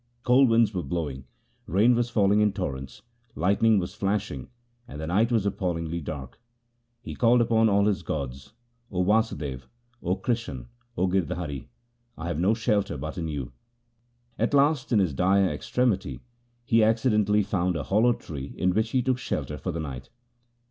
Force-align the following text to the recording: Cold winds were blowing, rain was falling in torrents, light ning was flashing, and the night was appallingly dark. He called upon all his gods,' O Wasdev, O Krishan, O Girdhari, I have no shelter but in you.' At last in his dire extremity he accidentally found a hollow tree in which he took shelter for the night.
Cold 0.23 0.49
winds 0.49 0.73
were 0.73 0.81
blowing, 0.81 1.25
rain 1.67 1.93
was 1.93 2.09
falling 2.09 2.39
in 2.41 2.51
torrents, 2.53 3.03
light 3.35 3.61
ning 3.61 3.77
was 3.77 3.93
flashing, 3.93 4.49
and 4.87 4.99
the 4.99 5.05
night 5.05 5.31
was 5.31 5.45
appallingly 5.45 6.01
dark. 6.01 6.39
He 7.03 7.13
called 7.13 7.39
upon 7.39 7.69
all 7.69 7.85
his 7.85 8.01
gods,' 8.01 8.53
O 8.91 9.03
Wasdev, 9.03 9.67
O 10.01 10.15
Krishan, 10.15 10.65
O 10.97 11.07
Girdhari, 11.07 11.67
I 12.17 12.29
have 12.29 12.39
no 12.39 12.55
shelter 12.55 12.97
but 12.97 13.19
in 13.19 13.27
you.' 13.27 13.51
At 14.39 14.55
last 14.55 14.91
in 14.91 14.97
his 14.97 15.13
dire 15.13 15.45
extremity 15.47 16.21
he 16.65 16.83
accidentally 16.83 17.43
found 17.43 17.75
a 17.75 17.83
hollow 17.83 18.13
tree 18.13 18.55
in 18.57 18.73
which 18.73 18.89
he 18.89 19.03
took 19.03 19.19
shelter 19.19 19.59
for 19.59 19.71
the 19.71 19.79
night. 19.79 20.09